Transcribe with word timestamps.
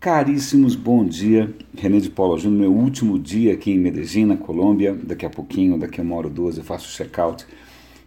Caríssimos, 0.00 0.76
bom 0.76 1.04
dia. 1.04 1.52
René 1.76 1.98
de 1.98 2.08
Paula 2.08 2.38
Júnior, 2.38 2.60
meu 2.60 2.72
último 2.72 3.18
dia 3.18 3.52
aqui 3.52 3.72
em 3.72 3.78
Medellín, 3.78 4.26
na 4.26 4.36
Colômbia. 4.36 4.94
Daqui 4.94 5.26
a 5.26 5.30
pouquinho, 5.30 5.76
daqui 5.76 6.00
a 6.00 6.04
uma 6.04 6.14
hora 6.14 6.28
ou 6.28 6.32
duas, 6.32 6.56
eu 6.56 6.62
faço 6.62 6.86
o 6.86 6.96
check-out 6.96 7.44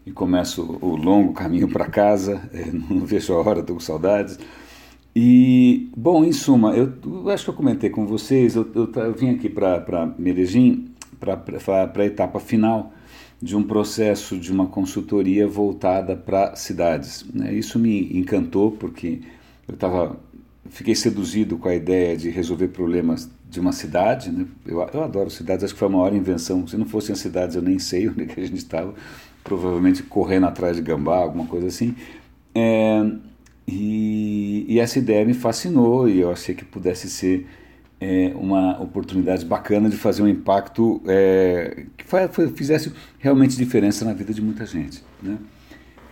e 0.06 0.12
começo 0.12 0.80
o 0.82 0.96
longo 0.96 1.34
caminho 1.34 1.68
para 1.68 1.86
casa. 1.88 2.50
É, 2.54 2.72
não 2.72 3.06
vejo 3.06 3.34
a 3.34 3.42
hora, 3.42 3.60
estou 3.60 3.76
com 3.76 3.82
saudades. 3.82 4.40
E, 5.14 5.90
bom, 5.96 6.24
em 6.24 6.32
suma, 6.32 6.74
eu, 6.74 6.94
eu, 7.04 7.30
acho 7.30 7.44
que 7.44 7.50
eu 7.50 7.56
comentei 7.56 7.90
com 7.90 8.08
vocês, 8.08 8.56
eu, 8.56 8.66
eu, 8.74 8.90
eu 8.90 9.14
vim 9.14 9.32
aqui 9.32 9.50
para 9.50 10.16
Medellín 10.18 10.92
para 11.20 11.44
a 11.94 12.06
etapa 12.06 12.40
final 12.40 12.94
de 13.42 13.54
um 13.54 13.64
processo 13.64 14.38
de 14.38 14.50
uma 14.50 14.68
consultoria 14.68 15.46
voltada 15.46 16.16
para 16.16 16.56
cidades. 16.56 17.26
Né? 17.34 17.54
Isso 17.54 17.78
me 17.78 18.18
encantou 18.18 18.72
porque 18.72 19.20
eu 19.68 19.74
estava 19.74 20.18
fiquei 20.72 20.96
seduzido 20.96 21.58
com 21.58 21.68
a 21.68 21.76
ideia 21.76 22.18
de 22.18 22.30
resolver 22.30 22.70
problemas 22.70 23.30
de 23.50 23.60
uma 23.60 23.74
cidade. 23.74 24.32
Né? 24.32 24.46
Eu, 24.66 24.82
eu 24.94 25.04
adoro 25.04 25.30
cidades, 25.30 25.64
acho 25.64 25.74
que 25.74 25.80
foi 25.80 25.88
a 25.88 25.92
maior 25.92 26.14
invenção. 26.14 26.66
Se 26.66 26.78
não 26.78 26.86
fossem 26.86 27.14
as 27.14 27.20
cidades, 27.20 27.56
eu 27.56 27.62
nem 27.62 27.78
sei 27.78 28.08
onde 28.10 28.26
que 28.26 28.40
a 28.40 28.44
gente 28.44 28.58
estava. 28.58 28.94
Provavelmente 29.44 30.04
correndo 30.04 30.46
atrás 30.46 30.78
de 30.78 30.82
gambá, 30.82 31.18
alguma 31.18 31.46
coisa 31.46 31.68
assim. 31.68 31.96
É, 32.56 33.04
e, 33.68 34.66
e, 34.68 34.80
essa 34.80 35.00
ideia 35.00 35.26
me 35.26 35.34
fascinou 35.34 36.08
e 36.08 36.20
eu 36.20 36.32
achei 36.32 36.54
que 36.54 36.64
pudesse 36.64 37.10
ser 37.10 37.48
é, 38.00 38.32
uma 38.36 38.80
oportunidade 38.82 39.46
bacana 39.46 39.90
de 39.90 39.98
fazer 39.98 40.22
um 40.22 40.28
impacto 40.28 41.02
é, 41.08 41.86
que 41.98 42.04
foi, 42.04 42.28
foi, 42.28 42.50
fizesse 42.50 42.92
realmente 43.18 43.56
diferença 43.56 44.06
na 44.06 44.14
vida 44.14 44.34
de 44.34 44.42
muita 44.42 44.66
gente. 44.66 45.04
Né? 45.22 45.38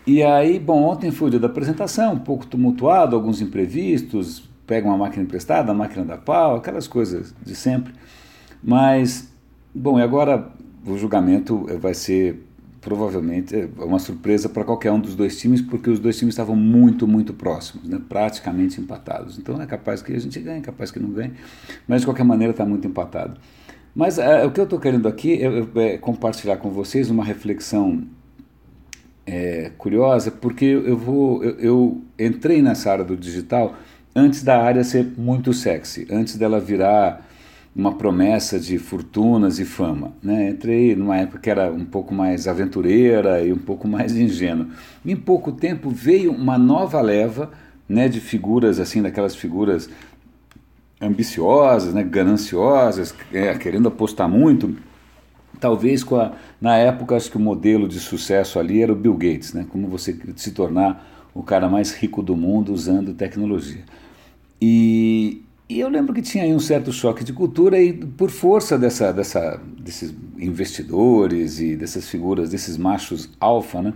E 0.08 0.24
aí, 0.24 0.58
bom, 0.58 0.84
ontem 0.84 1.12
foi 1.12 1.28
o 1.28 1.32
dia 1.32 1.40
da 1.40 1.48
apresentação, 1.48 2.14
um 2.14 2.20
pouco 2.20 2.48
tumultuado, 2.48 3.16
alguns 3.16 3.42
imprevistos, 3.42 4.49
pega 4.70 4.88
uma 4.88 4.98
máquina 4.98 5.24
emprestada, 5.24 5.72
a 5.72 5.74
máquina 5.74 6.06
da 6.06 6.16
pau, 6.16 6.58
aquelas 6.58 6.88
coisas 6.88 7.34
de 7.44 7.56
sempre. 7.56 7.92
Mas, 8.64 9.28
bom, 9.74 10.00
e 10.00 10.04
agora 10.04 10.48
o 10.86 10.96
julgamento 10.96 11.66
vai 11.80 11.96
ser 11.96 12.46
provavelmente 12.80 13.56
é, 13.56 13.68
uma 13.80 13.98
surpresa 13.98 14.48
para 14.48 14.64
qualquer 14.64 14.92
um 14.92 15.00
dos 15.00 15.16
dois 15.16 15.40
times, 15.40 15.60
porque 15.60 15.90
os 15.90 16.00
dois 16.00 16.18
times 16.20 16.34
estavam 16.34 16.56
muito, 16.56 17.08
muito 17.08 17.34
próximos, 17.34 17.90
né? 17.90 18.00
praticamente 18.08 18.80
empatados. 18.80 19.40
Então 19.40 19.60
é 19.60 19.66
capaz 19.66 20.04
que 20.04 20.14
a 20.14 20.20
gente 20.20 20.40
ganhe, 20.40 20.62
capaz 20.62 20.92
que 20.92 21.00
não 21.00 21.10
ganhe, 21.10 21.34
mas 21.88 22.02
de 22.02 22.08
qualquer 22.08 22.24
maneira 22.24 22.52
está 22.52 22.64
muito 22.64 22.88
empatado. 22.88 23.40
Mas 23.96 24.20
é, 24.20 24.46
o 24.46 24.52
que 24.52 24.60
eu 24.60 24.66
estou 24.66 24.80
querendo 24.80 25.08
aqui 25.08 25.42
é, 25.44 25.94
é, 25.94 25.98
compartilhar 25.98 26.58
com 26.58 26.70
vocês 26.70 27.10
uma 27.10 27.24
reflexão 27.24 28.04
é, 29.26 29.72
curiosa, 29.80 30.30
porque 30.30 30.66
eu, 30.66 30.96
vou, 30.96 31.44
eu, 31.44 31.60
eu 31.60 32.02
entrei 32.20 32.62
nessa 32.62 32.92
área 32.92 33.04
do 33.04 33.18
digital 33.18 33.76
antes 34.20 34.44
da 34.44 34.62
área 34.62 34.84
ser 34.84 35.14
muito 35.18 35.54
sexy, 35.54 36.08
antes 36.12 36.36
dela 36.36 36.60
virar 36.60 37.26
uma 37.76 37.96
promessa 37.96 38.60
de 38.60 38.78
fortunas 38.78 39.60
e 39.60 39.66
fama. 39.66 40.14
Né? 40.22 40.50
Entrei 40.50 40.96
numa 40.96 41.18
época 41.18 41.40
que 41.40 41.50
era 41.50 41.72
um 41.72 41.86
pouco 41.86 42.14
mais 42.14 42.48
aventureira 42.48 43.42
e 43.42 43.54
um 43.54 43.58
pouco 43.58 43.88
mais 43.88 44.16
ingênua. 44.18 44.68
Em 45.06 45.16
pouco 45.16 45.52
tempo 45.52 45.90
veio 45.90 46.32
uma 46.32 46.58
nova 46.58 47.00
leva 47.02 47.52
né, 47.88 48.10
de 48.10 48.20
figuras, 48.20 48.80
assim, 48.80 49.02
daquelas 49.02 49.36
figuras 49.36 49.90
ambiciosas, 51.02 51.94
né, 51.94 52.04
gananciosas, 52.04 53.16
é, 53.32 53.54
querendo 53.58 53.88
apostar 53.88 54.28
muito. 54.28 54.76
Talvez 55.60 56.04
com 56.04 56.18
a, 56.18 56.34
na 56.60 56.76
época 56.76 57.16
acho 57.16 57.32
que 57.32 57.38
o 57.38 57.40
modelo 57.40 57.88
de 57.88 58.00
sucesso 58.00 58.60
ali 58.60 58.84
era 58.84 58.92
o 58.92 58.96
Bill 58.96 59.14
Gates, 59.14 59.54
né? 59.54 59.66
Como 59.70 59.88
você 59.88 60.18
se 60.36 60.52
tornar 60.52 61.06
o 61.34 61.44
cara 61.44 61.70
mais 61.70 61.92
rico 61.94 62.22
do 62.22 62.36
mundo 62.36 62.74
usando 62.74 63.14
tecnologia. 63.14 63.84
E, 64.62 65.44
e 65.68 65.80
eu 65.80 65.90
lembro 65.90 66.14
que 66.14 66.22
tinha 66.22 66.44
aí 66.44 66.54
um 66.54 66.60
certo 66.60 66.92
choque 66.92 67.24
de 67.24 67.32
cultura 67.32 67.80
e 67.82 67.94
por 67.94 68.30
força 68.30 68.78
dessa, 68.78 69.14
dessa, 69.14 69.62
desses 69.78 70.14
investidores 70.38 71.60
e 71.60 71.76
dessas 71.76 72.08
figuras, 72.08 72.50
desses 72.50 72.78
machos 72.78 73.30
alfa, 73.40 73.82
né, 73.82 73.94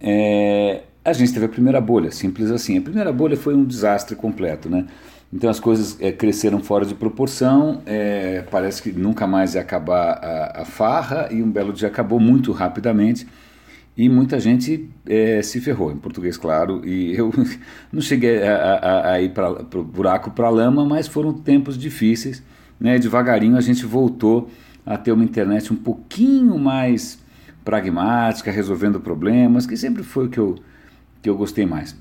é, 0.00 0.82
a 1.04 1.12
gente 1.12 1.32
teve 1.32 1.46
a 1.46 1.48
primeira 1.48 1.80
bolha, 1.80 2.10
simples 2.10 2.50
assim. 2.50 2.78
A 2.78 2.82
primeira 2.82 3.12
bolha 3.12 3.36
foi 3.36 3.54
um 3.54 3.64
desastre 3.64 4.14
completo, 4.14 4.68
né? 4.68 4.86
Então 5.32 5.48
as 5.48 5.60
coisas 5.60 5.96
é, 6.00 6.10
cresceram 6.10 6.60
fora 6.60 6.84
de 6.84 6.94
proporção, 6.94 7.82
é, 7.86 8.42
parece 8.50 8.82
que 8.82 8.90
nunca 8.90 9.26
mais 9.26 9.54
ia 9.54 9.60
acabar 9.60 10.12
a, 10.12 10.62
a 10.62 10.64
farra 10.64 11.28
e 11.30 11.40
um 11.40 11.50
belo 11.50 11.72
dia 11.72 11.88
acabou 11.88 12.18
muito 12.18 12.50
rapidamente 12.50 13.26
e 13.96 14.08
muita 14.08 14.38
gente 14.40 14.88
é, 15.04 15.42
se 15.42 15.60
ferrou, 15.60 15.92
em 15.92 15.96
português, 15.96 16.36
claro. 16.36 16.86
E 16.86 17.14
eu 17.14 17.32
não 17.92 18.00
cheguei 18.00 18.42
a, 18.42 18.54
a, 18.54 19.12
a 19.12 19.22
ir 19.22 19.30
para 19.30 19.50
o 19.50 19.84
buraco, 19.84 20.30
para 20.30 20.46
a 20.46 20.50
lama, 20.50 20.84
mas 20.84 21.06
foram 21.06 21.32
tempos 21.32 21.76
difíceis. 21.76 22.42
Né? 22.78 22.98
Devagarinho 22.98 23.56
a 23.56 23.60
gente 23.60 23.84
voltou 23.84 24.50
a 24.86 24.96
ter 24.96 25.12
uma 25.12 25.24
internet 25.24 25.72
um 25.72 25.76
pouquinho 25.76 26.58
mais 26.58 27.18
pragmática, 27.64 28.50
resolvendo 28.50 29.00
problemas, 29.00 29.66
que 29.66 29.76
sempre 29.76 30.02
foi 30.02 30.26
o 30.26 30.28
que 30.30 30.38
eu, 30.38 30.56
que 31.20 31.28
eu 31.28 31.36
gostei 31.36 31.66
mais. 31.66 31.94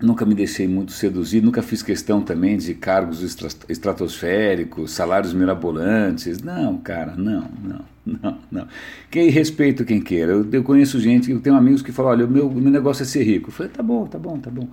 Nunca 0.00 0.24
me 0.24 0.32
deixei 0.32 0.68
muito 0.68 0.92
seduzido, 0.92 1.44
nunca 1.44 1.60
fiz 1.60 1.82
questão 1.82 2.20
também 2.20 2.56
de 2.56 2.72
cargos 2.72 3.20
estratosféricos, 3.68 4.92
salários 4.92 5.34
mirabolantes. 5.34 6.40
Não, 6.40 6.78
cara, 6.78 7.16
não, 7.16 7.50
não, 7.60 7.80
não, 8.22 8.38
não. 8.48 8.68
Quem 9.10 9.28
respeito 9.28 9.84
quem 9.84 10.00
queira. 10.00 10.32
Eu, 10.32 10.48
eu 10.52 10.62
conheço 10.62 11.00
gente, 11.00 11.32
eu 11.32 11.40
tenho 11.40 11.56
amigos 11.56 11.82
que 11.82 11.90
falam, 11.90 12.12
olha, 12.12 12.26
o 12.26 12.30
meu, 12.30 12.48
meu 12.48 12.70
negócio 12.70 13.02
é 13.02 13.06
ser 13.06 13.24
rico. 13.24 13.48
Eu 13.48 13.52
falei, 13.52 13.72
tá 13.72 13.82
bom, 13.82 14.06
tá 14.06 14.18
bom, 14.18 14.38
tá 14.38 14.50
bom. 14.50 14.68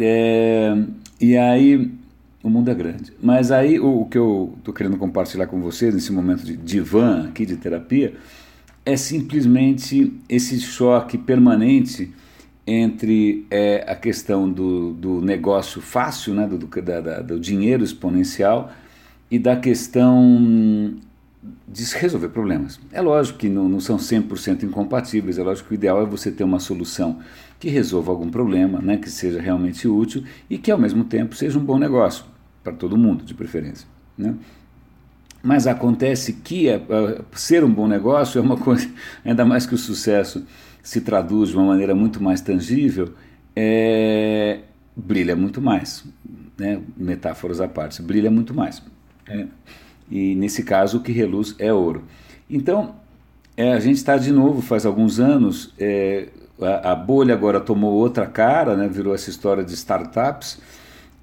É, 0.00 0.76
e 1.20 1.36
aí, 1.36 1.92
o 2.42 2.50
mundo 2.50 2.68
é 2.68 2.74
grande. 2.74 3.12
Mas 3.22 3.52
aí, 3.52 3.78
o, 3.78 4.00
o 4.00 4.06
que 4.06 4.18
eu 4.18 4.54
estou 4.58 4.74
querendo 4.74 4.96
compartilhar 4.96 5.46
com 5.46 5.60
vocês 5.60 5.94
nesse 5.94 6.12
momento 6.12 6.44
de 6.44 6.56
divã 6.56 7.28
aqui, 7.28 7.46
de 7.46 7.56
terapia, 7.56 8.14
é 8.84 8.96
simplesmente 8.96 10.12
esse 10.28 10.58
choque 10.60 11.16
permanente 11.16 12.12
entre 12.66 13.46
é, 13.50 13.84
a 13.86 13.94
questão 13.94 14.50
do, 14.50 14.92
do 14.92 15.20
negócio 15.20 15.80
fácil, 15.80 16.34
né, 16.34 16.46
do, 16.46 16.58
da, 16.82 17.20
do 17.20 17.38
dinheiro 17.38 17.84
exponencial, 17.84 18.72
e 19.30 19.38
da 19.38 19.56
questão 19.56 20.96
de 21.68 21.84
resolver 21.96 22.28
problemas. 22.28 22.80
É 22.92 23.00
lógico 23.00 23.38
que 23.38 23.48
não, 23.48 23.68
não 23.68 23.80
são 23.80 23.96
100% 23.96 24.64
incompatíveis, 24.64 25.38
é 25.38 25.42
lógico 25.42 25.68
que 25.68 25.74
o 25.74 25.76
ideal 25.76 26.02
é 26.02 26.04
você 26.04 26.30
ter 26.30 26.44
uma 26.44 26.58
solução 26.58 27.18
que 27.58 27.68
resolva 27.68 28.10
algum 28.10 28.28
problema, 28.28 28.80
né, 28.80 28.96
que 28.96 29.10
seja 29.10 29.40
realmente 29.40 29.86
útil 29.86 30.24
e 30.50 30.58
que 30.58 30.70
ao 30.70 30.78
mesmo 30.78 31.04
tempo 31.04 31.34
seja 31.34 31.58
um 31.58 31.64
bom 31.64 31.78
negócio, 31.78 32.24
para 32.62 32.72
todo 32.72 32.96
mundo, 32.96 33.24
de 33.24 33.34
preferência. 33.34 33.86
Né? 34.18 34.34
Mas 35.42 35.66
acontece 35.66 36.32
que 36.32 36.68
é, 36.68 36.74
é, 36.74 37.20
ser 37.32 37.62
um 37.62 37.72
bom 37.72 37.86
negócio 37.86 38.38
é 38.38 38.42
uma 38.42 38.56
coisa, 38.56 38.88
ainda 39.24 39.44
mais 39.44 39.66
que 39.66 39.74
o 39.74 39.78
sucesso 39.78 40.44
se 40.86 41.00
traduz 41.00 41.48
de 41.48 41.56
uma 41.56 41.66
maneira 41.66 41.96
muito 41.96 42.22
mais 42.22 42.40
tangível, 42.40 43.12
é, 43.56 44.60
brilha 44.94 45.34
muito 45.34 45.60
mais. 45.60 46.04
Né? 46.56 46.80
Metáforas 46.96 47.60
à 47.60 47.66
parte, 47.66 48.00
brilha 48.00 48.30
muito 48.30 48.54
mais. 48.54 48.80
É. 49.28 49.46
E 50.08 50.36
nesse 50.36 50.62
caso, 50.62 50.98
o 50.98 51.00
que 51.00 51.10
reluz 51.10 51.56
é 51.58 51.72
ouro. 51.72 52.04
Então, 52.48 52.94
é, 53.56 53.72
a 53.72 53.80
gente 53.80 53.96
está 53.96 54.16
de 54.16 54.30
novo, 54.30 54.62
faz 54.62 54.86
alguns 54.86 55.18
anos, 55.18 55.74
é, 55.76 56.28
a, 56.62 56.92
a, 56.92 56.94
bolha 56.94 57.34
agora 57.34 57.58
tomou 57.58 57.92
outra 57.92 58.24
cara, 58.24 58.76
né? 58.76 58.86
virou 58.86 59.12
essa 59.12 59.28
história 59.28 59.64
de 59.64 59.74
startups. 59.74 60.60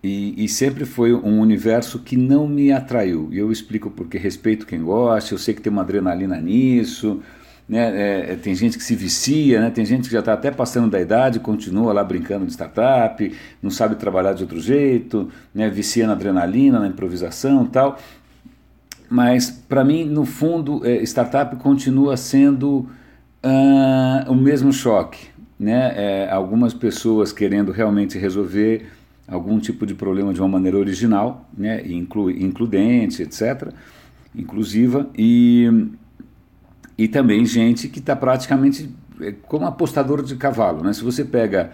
E, 0.03 0.44
e, 0.44 0.50
sempre 0.50 0.84
foi 0.84 1.13
um 1.13 1.40
universo 1.40 2.00
que 2.00 2.18
não 2.18 2.50
me 2.50 2.74
atraiu. 2.74 3.30
E 3.31 3.38
eu 3.38 3.50
explico 3.50 3.90
porque 3.90 4.18
respeito 4.18 4.66
quem 4.66 4.84
gosta, 4.84 5.34
eu 5.34 5.38
sei 5.38 5.53
que 5.53 5.62
tem 5.62 5.72
uma 5.72 5.84
adrenalina 5.84 6.35
nisso, 6.41 7.22
né? 7.68 7.79
É, 7.79 8.34
é, 8.34 8.35
tem 8.35 8.53
gente 8.53 8.78
que 8.78 8.84
se 8.84 8.96
vicia, 8.96 9.62
né? 9.62 9.69
tem 9.69 9.85
gente 9.85 10.07
que 10.07 10.13
já 10.13 10.19
está 10.19 10.34
até 10.34 10.51
passando 10.51 10.90
da 10.90 11.00
idade, 11.00 11.40
continua 11.40 11.94
lá 11.94 12.03
brincando 12.03 12.46
de 12.46 12.51
startup, 12.51 13.34
não 13.62 13.69
sabe 13.69 13.96
trabalhar 13.96 14.34
de 14.34 14.44
outro 14.44 14.59
jeito, 14.59 15.29
né? 15.53 15.69
vicia 15.69 16.06
na 16.06 16.13
adrenalina, 16.13 16.80
na 16.80 16.88
improvisação 16.88 17.65
tal. 17.65 17.98
Mas, 19.10 19.51
para 19.51 19.83
mim, 19.83 20.06
no 20.06 20.25
fundo, 20.25 20.81
é, 20.86 21.04
startup 21.04 21.56
continua 21.57 22.18
sendo 22.18 22.89
uh, 23.44 24.31
o 24.31 24.36
mesmo 24.36 24.74
choque. 24.74 25.27
Né? 25.60 25.94
É, 25.95 26.30
algumas 26.31 26.74
pessoas 26.74 27.31
querendo 27.31 27.71
realmente 27.71 28.18
resolver 28.18 28.88
algum 29.27 29.60
tipo 29.60 29.86
de 29.86 29.94
problema 29.94 30.33
de 30.33 30.42
uma 30.42 30.48
maneira 30.48 30.77
original, 30.77 31.48
né? 31.57 31.86
Inclu 31.86 32.30
includente, 32.30 33.21
etc., 33.21 33.69
inclusiva, 34.36 35.10
e 35.18 35.69
e 36.98 37.07
também 37.07 37.45
gente 37.45 37.88
que 37.88 38.00
está 38.00 38.16
praticamente 38.16 38.90
é, 39.19 39.31
como 39.31 39.66
apostador 39.66 40.24
de 40.24 40.36
cavalo. 40.36 40.84
Né? 40.84 40.94
Se 40.94 41.04
você 41.04 41.24
pega, 41.24 41.72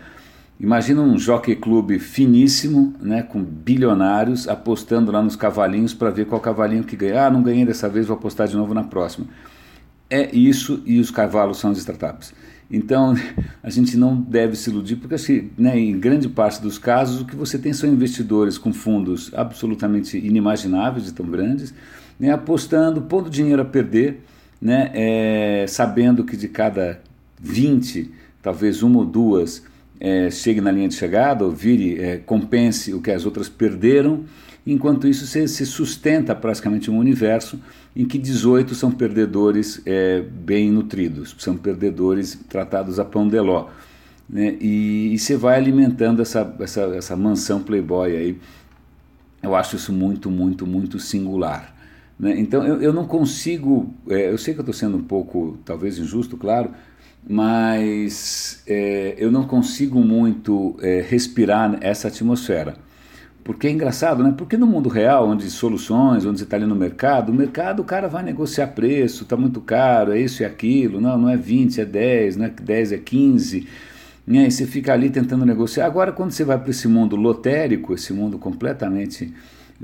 imagina 0.60 1.01
um 1.01 1.18
jockey 1.18 1.56
clube 1.56 2.00
finíssimo, 2.00 2.94
né, 3.01 3.21
com 3.24 3.44
bilionários, 3.44 4.48
apostando 4.48 5.12
lá 5.12 5.21
nos 5.21 5.36
cavalinhos 5.36 5.94
para 5.94 6.10
ver 6.10 6.25
qual 6.25 6.39
cavalinho 6.42 6.83
que 6.83 6.95
ganha. 6.95 7.25
Ah, 7.25 7.30
não 7.30 7.42
ganhei 7.42 7.66
dessa 7.66 7.89
vez, 7.89 8.07
vou 8.07 8.18
apostar 8.18 8.48
de 8.48 8.56
novo 8.56 8.74
na 8.74 8.83
próxima. 8.83 9.27
É 10.10 10.33
isso 10.36 10.81
e 10.86 11.00
os 11.00 11.12
cavalos 11.12 11.60
são 11.60 11.72
as 11.72 11.77
startups. 11.77 12.33
Então, 12.72 13.15
a 13.63 13.69
gente 13.69 13.98
não 13.98 14.15
deve 14.15 14.56
se 14.56 14.69
iludir, 14.69 14.98
porque 14.98 15.15
assim, 15.15 15.50
né, 15.57 15.77
em 15.77 16.00
grande 16.00 16.30
parte 16.30 16.62
dos 16.62 16.77
casos 16.77 17.22
o 17.22 17.25
que 17.25 17.36
você 17.36 17.57
tem 17.57 17.74
são 17.74 17.89
investidores 17.89 18.57
com 18.57 18.74
fundos 18.74 19.31
absolutamente 19.33 20.18
inimagináveis 20.18 21.06
de 21.06 21.13
tão 21.13 21.25
grandes, 21.25 21.74
né, 22.19 22.31
apostando, 22.31 23.01
pondo 23.04 23.30
dinheiro 23.30 23.62
a 23.62 23.65
perder, 23.65 24.24
né, 24.61 24.91
é, 24.94 25.65
sabendo 25.67 26.23
que 26.23 26.35
de 26.35 26.47
cada 26.47 27.01
20, 27.41 28.11
talvez 28.41 28.83
uma 28.83 29.00
ou 29.00 29.06
duas 29.06 29.63
é, 30.00 30.29
chegue 30.29 30.61
na 30.61 30.71
linha 30.71 30.88
de 30.88 30.95
chegada 30.95 31.44
ou 31.45 31.51
vire, 31.51 32.00
é, 32.01 32.17
compense 32.17 32.94
o 32.94 33.01
que 33.01 33.11
as 33.11 33.25
outras 33.25 33.50
perderam, 33.50 34.25
enquanto 34.65 35.07
isso 35.07 35.25
se, 35.25 35.47
se 35.47 35.65
sustenta 35.65 36.35
praticamente 36.35 36.91
um 36.91 36.97
universo 36.97 37.59
em 37.95 38.06
que 38.06 38.17
18 38.17 38.75
são 38.75 38.91
perdedores 38.91 39.81
é, 39.85 40.21
bem 40.21 40.71
nutridos, 40.71 41.35
são 41.39 41.57
perdedores 41.57 42.39
tratados 42.47 43.00
a 43.00 43.05
pão 43.05 43.27
de 43.27 43.39
ló. 43.39 43.67
Né? 44.29 44.55
E, 44.62 45.17
você 45.17 45.35
vai 45.35 45.57
alimentando 45.57 46.21
essa, 46.21 46.55
essa, 46.59 46.81
essa 46.95 47.15
mansão 47.15 47.62
playboy 47.62 48.15
aí. 48.15 48.38
Eu 49.41 49.55
acho 49.55 49.75
isso 49.75 49.91
muito, 49.91 50.29
muito, 50.29 50.67
muito 50.67 51.00
singular. 51.00 51.75
Né? 52.19 52.38
Então 52.38 52.66
eu, 52.66 52.81
eu 52.81 52.94
não 52.94 53.06
consigo, 53.06 53.94
é, 54.10 54.30
eu 54.30 54.38
sei 54.38 54.54
que 54.54 54.60
eu 54.60 54.63
estou 54.63 54.74
sendo 54.74 54.98
um 54.98 55.04
pouco, 55.04 55.57
talvez 55.63 55.98
injusto, 55.98 56.36
claro, 56.36 56.71
mas 57.27 58.62
é, 58.68 59.16
eu 59.18 59.31
não 59.31 59.45
consigo 59.45 60.01
muito 60.01 60.77
é, 60.81 61.06
respirar 61.07 61.77
essa 61.81 62.07
atmosfera. 62.07 62.75
Porque 63.44 63.68
é 63.68 63.71
engraçado, 63.71 64.21
né? 64.21 64.33
Porque 64.38 64.57
no 64.57 64.68
mundo 64.68 64.89
real, 64.89 65.27
onde 65.27 65.50
soluções, 65.50 66.24
onde 66.25 66.38
você 66.38 66.44
está 66.44 66.56
ali 66.56 66.68
no 66.68 66.75
mercado, 66.75 67.31
o 67.31 67.33
mercado 67.33 67.80
o 67.81 67.86
cara 67.86 68.07
vai 68.07 68.22
negociar 68.22 68.68
preço, 68.68 69.24
está 69.24 69.36
muito 69.36 69.60
caro, 69.62 70.12
é 70.12 70.19
isso 70.19 70.44
e 70.44 70.45
aquilo, 70.45 71.01
não, 71.01 71.18
não 71.18 71.30
é 71.30 71.38
20, 71.38 71.81
é 71.81 71.86
10, 71.86 72.38
não 72.38 72.45
é 72.45 72.50
10, 72.50 72.92
é 72.92 72.98
15. 72.98 73.68
Né? 74.27 74.48
E 74.48 74.51
você 74.51 74.68
fica 74.68 74.94
ali 74.94 75.10
tentando 75.10 75.45
negociar. 75.45 75.88
Agora, 75.88 76.12
quando 76.12 76.31
você 76.31 76.44
vai 76.44 76.60
para 76.60 76.69
esse 76.69 76.88
mundo 76.88 77.15
lotérico, 77.15 77.94
esse 77.94 78.13
mundo 78.13 78.38
completamente. 78.38 79.33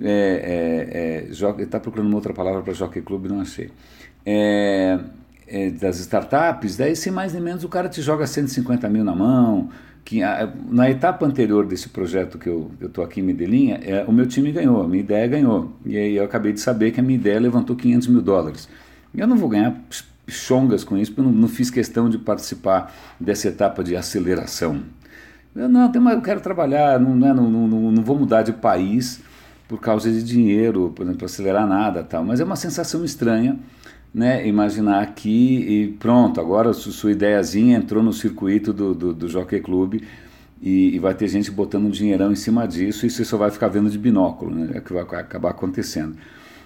É, 0.01 1.27
é, 1.31 1.59
é, 1.59 1.63
está 1.63 1.80
procurando 1.80 2.07
uma 2.07 2.15
outra 2.15 2.33
palavra 2.33 2.62
para 2.62 2.74
Jockey 2.74 3.01
Club, 3.01 3.27
não 3.27 3.42
achei. 3.42 3.71
É, 4.25 5.00
é, 5.47 5.69
das 5.69 6.00
startups, 6.00 6.75
daí 6.75 6.95
sem 6.95 7.12
mais 7.12 7.33
nem 7.33 7.42
menos 7.42 7.63
o 7.63 7.69
cara 7.69 7.88
te 7.88 8.01
joga 8.01 8.25
150 8.25 8.89
mil 8.89 9.03
na 9.03 9.15
mão. 9.15 9.69
Que, 10.03 10.21
a, 10.21 10.51
na 10.69 10.89
etapa 10.89 11.25
anterior 11.25 11.65
desse 11.65 11.89
projeto 11.89 12.38
que 12.38 12.47
eu 12.47 12.71
estou 12.81 13.03
aqui 13.03 13.21
em 13.21 13.24
Medellín, 13.24 13.71
é, 13.71 14.06
o 14.07 14.12
meu 14.12 14.27
time 14.27 14.51
ganhou, 14.51 14.83
a 14.83 14.88
minha 14.88 15.01
ideia 15.01 15.27
ganhou. 15.27 15.74
E 15.83 15.97
aí 15.97 16.15
eu 16.15 16.24
acabei 16.24 16.53
de 16.53 16.59
saber 16.59 16.92
que 16.92 17.00
a 17.00 17.03
minha 17.03 17.18
ideia 17.18 17.39
levantou 17.39 17.75
500 17.75 18.07
mil 18.09 18.21
dólares. 18.21 18.69
Eu 19.15 19.25
não 19.25 19.38
vou 19.38 19.50
ganhar 19.50 19.75
chongas 20.27 20.83
com 20.83 20.97
isso, 20.97 21.12
porque 21.12 21.27
eu 21.27 21.31
não, 21.31 21.39
não 21.42 21.47
fiz 21.47 21.71
questão 21.71 22.09
de 22.09 22.18
participar 22.18 22.94
dessa 23.19 23.47
etapa 23.47 23.83
de 23.83 23.95
aceleração. 23.95 24.83
Eu 25.56 25.69
não, 25.69 25.92
eu 26.12 26.21
quero 26.21 26.42
trabalhar, 26.42 27.00
não, 27.00 27.15
não, 27.15 27.33
não, 27.33 27.68
não, 27.68 27.92
não 27.92 28.03
vou 28.03 28.19
mudar 28.19 28.44
de 28.44 28.51
país 28.51 29.21
por 29.68 29.80
causa 29.80 30.12
de 30.12 30.24
dinheiro, 30.24 30.92
por 30.96 31.04
exemplo, 31.04 31.26
acelerar 31.26 31.68
nada 31.68 32.04
tal. 32.04 32.24
Mas 32.24 32.40
é 32.40 32.44
uma 32.44 32.56
sensação 32.56 33.04
estranha 33.04 33.60
né, 34.16 34.48
imaginar 34.48 35.14
que 35.14 35.30
e 35.30 35.88
pronto, 36.00 36.40
agora 36.40 36.72
sua 36.72 37.12
ideiazinha 37.12 37.78
entrou 37.78 38.02
no 38.02 38.14
circuito 38.14 38.72
do, 38.72 38.96
do, 38.96 39.14
do 39.14 39.28
Jockey 39.28 39.60
Club 39.60 40.02
e, 40.62 40.96
e, 40.96 41.00
vai 41.00 41.14
ter 41.14 41.28
gente 41.28 41.52
botando 41.52 41.84
um 41.84 41.90
dinheirão 41.90 42.32
em 42.32 42.36
cima 42.36 42.66
disso 42.66 43.06
e 43.06 43.10
você 43.10 43.26
só 43.26 43.38
vai 43.38 43.52
ficar 43.52 43.68
vendo 43.68 43.90
de 43.90 43.98
binóculo, 43.98 44.56
né, 44.56 44.70
é 44.76 44.80
que 44.80 44.94
vai 44.94 45.04
acabar 45.04 45.50
acontecendo. 45.50 46.16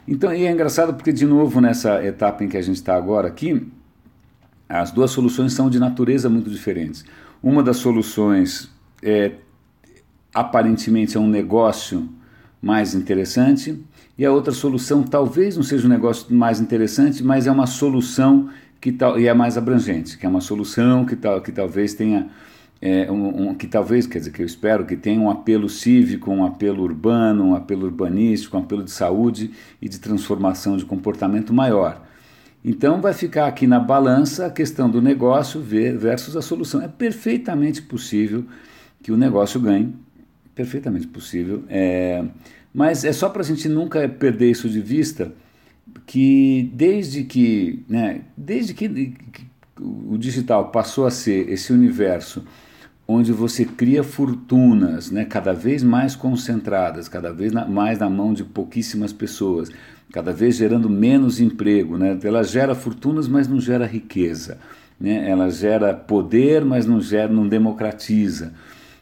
Então, 0.07 0.31
e 0.31 0.45
é 0.45 0.51
engraçado 0.51 0.93
porque, 0.93 1.11
de 1.11 1.25
novo, 1.25 1.59
nessa 1.59 2.05
etapa 2.05 2.43
em 2.43 2.47
que 2.47 2.55
a 2.55 2.61
gente 2.61 2.75
está 2.75 2.95
agora 2.95 3.27
aqui, 3.27 3.67
as 4.67 4.91
duas 4.91 5.09
soluções 5.09 5.51
são 5.53 5.71
de 5.71 5.79
natureza 5.79 6.29
muito 6.29 6.51
diferentes. 6.51 7.03
Uma 7.41 7.63
das 7.63 7.77
soluções 7.77 8.69
é, 9.01 9.31
aparentemente 10.31 11.17
é 11.17 11.19
um 11.19 11.27
negócio 11.27 12.07
mais 12.61 12.93
interessante, 12.93 13.79
e 14.17 14.25
a 14.25 14.31
outra 14.31 14.53
solução 14.53 15.03
talvez 15.03 15.55
não 15.55 15.63
seja 15.63 15.87
um 15.87 15.89
negócio 15.89 16.33
mais 16.33 16.59
interessante, 16.59 17.23
mas 17.23 17.47
é 17.47 17.51
uma 17.51 17.67
solução 17.67 18.49
que 18.81 18.91
tal 18.91 19.19
e 19.19 19.27
é 19.27 19.33
mais 19.33 19.57
abrangente, 19.57 20.17
que 20.17 20.25
é 20.25 20.29
uma 20.29 20.41
solução 20.41 21.05
que 21.05 21.15
tal 21.15 21.41
que 21.41 21.51
talvez 21.51 21.93
tenha 21.93 22.29
é, 22.81 23.11
um, 23.11 23.49
um, 23.49 23.55
que 23.55 23.67
talvez, 23.67 24.07
quer 24.07 24.19
dizer, 24.19 24.31
que 24.31 24.41
eu 24.41 24.45
espero 24.45 24.85
que 24.85 24.95
tenha 24.95 25.19
um 25.19 25.29
apelo 25.29 25.67
cívico, 25.67 26.31
um 26.31 26.45
apelo 26.45 26.83
urbano, 26.83 27.43
um 27.43 27.55
apelo 27.55 27.85
urbanístico, 27.85 28.55
um 28.57 28.61
apelo 28.61 28.83
de 28.83 28.91
saúde 28.91 29.51
e 29.81 29.89
de 29.89 29.99
transformação 29.99 30.77
de 30.77 30.85
comportamento 30.85 31.53
maior. 31.53 32.01
Então 32.63 33.01
vai 33.01 33.13
ficar 33.13 33.47
aqui 33.47 33.65
na 33.67 33.79
balança 33.79 34.45
a 34.45 34.49
questão 34.49 34.89
do 34.89 35.01
negócio 35.01 35.61
versus 35.61 36.35
a 36.35 36.41
solução. 36.41 36.81
É 36.81 36.87
perfeitamente 36.87 37.81
possível 37.81 38.45
que 39.01 39.11
o 39.11 39.17
negócio 39.17 39.59
ganhe, 39.59 39.93
perfeitamente 40.59 41.07
possível. 41.07 41.63
É, 41.69 42.21
mas 42.73 43.05
é 43.05 43.13
só 43.13 43.29
para 43.29 43.41
a 43.41 43.45
gente 43.45 43.69
nunca 43.69 44.09
perder 44.09 44.51
isso 44.51 44.67
de 44.67 44.81
vista 44.81 45.31
que 46.05 46.69
desde 46.73 47.23
que, 47.23 47.81
né, 47.87 48.23
desde 48.35 48.73
que 48.73 49.13
o 49.79 50.17
digital 50.17 50.69
passou 50.69 51.05
a 51.05 51.11
ser 51.11 51.49
esse 51.49 51.71
universo 51.71 52.43
onde 53.07 53.31
você 53.31 53.63
cria 53.63 54.03
fortunas, 54.03 55.09
né, 55.09 55.23
cada 55.23 55.53
vez 55.53 55.81
mais 55.81 56.13
concentradas, 56.13 57.07
cada 57.07 57.31
vez 57.31 57.53
na, 57.53 57.65
mais 57.65 57.97
na 57.97 58.09
mão 58.09 58.33
de 58.33 58.43
pouquíssimas 58.43 59.13
pessoas, 59.13 59.71
cada 60.11 60.33
vez 60.33 60.57
gerando 60.57 60.89
menos 60.89 61.39
emprego, 61.39 61.97
né? 61.97 62.19
Ela 62.21 62.43
gera 62.43 62.75
fortunas, 62.75 63.27
mas 63.27 63.47
não 63.47 63.61
gera 63.61 63.85
riqueza, 63.85 64.57
né? 64.99 65.29
Ela 65.29 65.49
gera 65.49 65.93
poder, 65.93 66.65
mas 66.65 66.85
não 66.85 66.99
gera, 66.99 67.31
não 67.31 67.47
democratiza, 67.47 68.53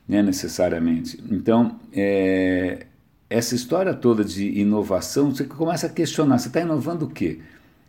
né, 0.07 0.21
necessariamente. 0.21 1.21
Então, 1.29 1.75
é, 1.91 2.85
essa 3.29 3.55
história 3.55 3.93
toda 3.93 4.23
de 4.23 4.59
inovação, 4.59 5.31
você 5.31 5.43
começa 5.43 5.87
a 5.87 5.89
questionar: 5.89 6.37
você 6.37 6.47
está 6.47 6.61
inovando 6.61 7.05
o 7.05 7.09
quê? 7.09 7.39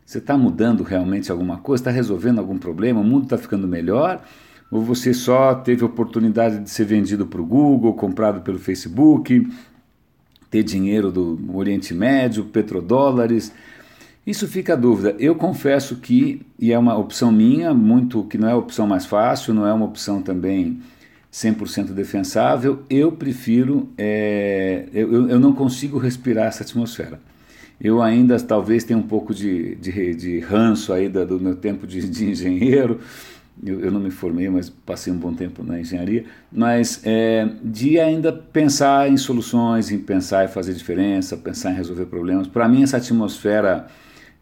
Você 0.04 0.18
está 0.18 0.36
mudando 0.36 0.82
realmente 0.82 1.30
alguma 1.30 1.58
coisa? 1.58 1.82
Está 1.82 1.90
resolvendo 1.90 2.38
algum 2.38 2.58
problema? 2.58 3.00
O 3.00 3.04
mundo 3.04 3.24
está 3.24 3.38
ficando 3.38 3.68
melhor? 3.68 4.22
Ou 4.70 4.82
você 4.82 5.14
só 5.14 5.54
teve 5.54 5.84
oportunidade 5.84 6.58
de 6.58 6.70
ser 6.70 6.84
vendido 6.84 7.26
para 7.26 7.40
o 7.40 7.46
Google, 7.46 7.94
comprado 7.94 8.40
pelo 8.40 8.58
Facebook, 8.58 9.46
ter 10.50 10.62
dinheiro 10.62 11.12
do 11.12 11.38
Oriente 11.54 11.94
Médio, 11.94 12.44
petrodólares? 12.44 13.52
Isso 14.26 14.46
fica 14.46 14.74
a 14.74 14.76
dúvida. 14.76 15.14
Eu 15.18 15.34
confesso 15.34 15.96
que, 15.96 16.44
e 16.58 16.72
é 16.72 16.78
uma 16.78 16.96
opção 16.96 17.32
minha, 17.32 17.72
muito 17.72 18.24
que 18.24 18.36
não 18.36 18.48
é 18.48 18.52
a 18.52 18.56
opção 18.56 18.86
mais 18.86 19.06
fácil, 19.06 19.54
não 19.54 19.66
é 19.66 19.72
uma 19.72 19.86
opção 19.86 20.20
também 20.20 20.80
100% 21.38 21.92
defensável, 21.92 22.82
eu 22.90 23.12
prefiro, 23.12 23.88
é, 23.96 24.86
eu, 24.92 25.28
eu 25.28 25.38
não 25.38 25.52
consigo 25.52 25.96
respirar 25.96 26.46
essa 26.46 26.64
atmosfera. 26.64 27.20
Eu 27.80 28.02
ainda 28.02 28.40
talvez 28.40 28.82
tenha 28.82 28.98
um 28.98 29.04
pouco 29.04 29.32
de, 29.32 29.76
de, 29.76 30.14
de 30.16 30.40
ranço 30.40 30.92
aí 30.92 31.08
do, 31.08 31.24
do 31.24 31.40
meu 31.40 31.54
tempo 31.54 31.86
de, 31.86 32.08
de 32.08 32.24
engenheiro, 32.30 32.98
eu, 33.64 33.80
eu, 33.80 33.90
não 33.90 34.00
me 34.00 34.10
formei, 34.10 34.48
mas 34.48 34.68
passei 34.68 35.12
um 35.12 35.16
bom 35.16 35.32
tempo 35.32 35.62
na 35.62 35.80
engenharia, 35.80 36.24
mas 36.50 37.00
é, 37.04 37.48
de 37.62 37.98
ainda 37.98 38.32
pensar 38.32 39.10
em 39.10 39.16
soluções, 39.16 39.90
em 39.90 39.98
pensar 39.98 40.44
em 40.44 40.48
fazer 40.48 40.74
diferença, 40.74 41.36
pensar 41.36 41.72
em 41.72 41.74
resolver 41.74 42.06
problemas. 42.06 42.46
Para 42.46 42.68
mim, 42.68 42.82
essa 42.82 42.96
atmosfera 42.96 43.86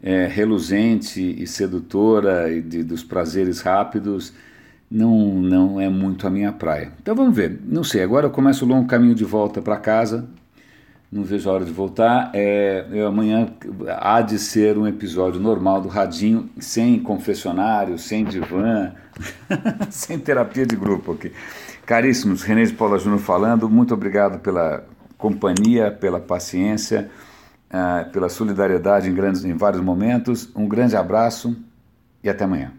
é, 0.02 0.26
reluzente 0.26 1.20
e 1.20 1.46
sedutora 1.46 2.52
e 2.52 2.60
de, 2.60 2.82
dos 2.82 3.02
prazeres 3.02 3.60
rápidos 3.60 4.32
não, 4.90 5.34
não 5.34 5.80
é 5.80 5.88
muito 5.88 6.26
a 6.26 6.30
minha 6.30 6.52
praia. 6.52 6.92
Então 7.00 7.14
vamos 7.14 7.34
ver. 7.34 7.60
Não 7.66 7.82
sei, 7.82 8.02
agora 8.02 8.26
eu 8.26 8.30
começo 8.30 8.64
o 8.64 8.68
longo 8.68 8.86
caminho 8.86 9.14
de 9.14 9.24
volta 9.24 9.60
para 9.60 9.76
casa. 9.76 10.28
Não 11.10 11.22
vejo 11.22 11.48
a 11.48 11.52
hora 11.52 11.64
de 11.64 11.72
voltar. 11.72 12.30
É, 12.34 12.84
eu, 12.90 13.06
amanhã 13.06 13.48
há 13.98 14.20
de 14.20 14.38
ser 14.38 14.76
um 14.76 14.86
episódio 14.86 15.40
normal 15.40 15.80
do 15.80 15.88
Radinho, 15.88 16.50
sem 16.58 16.98
confessionário, 16.98 17.98
sem 17.98 18.24
divã, 18.24 18.92
sem 19.90 20.18
terapia 20.18 20.66
de 20.66 20.76
grupo 20.76 21.12
aqui. 21.12 21.32
Caríssimos, 21.84 22.42
René 22.42 22.64
de 22.64 22.72
Paula 22.72 22.98
Júnior 22.98 23.20
falando, 23.20 23.70
muito 23.70 23.94
obrigado 23.94 24.40
pela 24.40 24.84
companhia, 25.16 25.90
pela 25.90 26.18
paciência, 26.18 27.08
uh, 27.70 28.10
pela 28.10 28.28
solidariedade 28.28 29.08
em, 29.08 29.14
grandes, 29.14 29.44
em 29.44 29.54
vários 29.54 29.80
momentos. 29.80 30.50
Um 30.54 30.66
grande 30.66 30.96
abraço 30.96 31.56
e 32.22 32.28
até 32.28 32.44
amanhã. 32.44 32.72